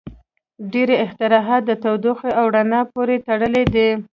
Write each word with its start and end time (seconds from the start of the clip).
•ډېری 0.71 0.95
اختراعات 1.05 1.61
د 1.65 1.71
تودوخې 1.83 2.31
او 2.39 2.45
رڼا 2.55 2.81
پورې 2.93 3.15
تړلي 3.27 3.63
دي. 3.73 3.89